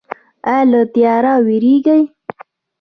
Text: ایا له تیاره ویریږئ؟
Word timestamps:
ایا 0.49 0.61
له 0.71 0.81
تیاره 0.93 1.33
ویریږئ؟ 1.45 2.01